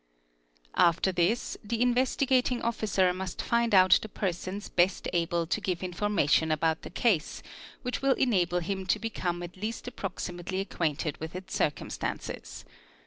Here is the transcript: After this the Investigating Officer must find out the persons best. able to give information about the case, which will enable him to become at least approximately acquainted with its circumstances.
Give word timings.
After 0.77 1.11
this 1.11 1.59
the 1.63 1.79
Investigating 1.79 2.59
Officer 2.63 3.13
must 3.13 3.39
find 3.39 3.75
out 3.75 3.99
the 4.01 4.09
persons 4.09 4.67
best. 4.67 5.07
able 5.13 5.45
to 5.45 5.61
give 5.61 5.83
information 5.83 6.51
about 6.51 6.81
the 6.81 6.89
case, 6.89 7.43
which 7.83 8.01
will 8.01 8.13
enable 8.15 8.61
him 8.61 8.87
to 8.87 8.97
become 8.97 9.43
at 9.43 9.57
least 9.57 9.87
approximately 9.87 10.59
acquainted 10.59 11.17
with 11.17 11.35
its 11.35 11.53
circumstances. 11.55 12.65